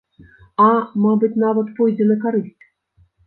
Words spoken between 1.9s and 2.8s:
на карысць.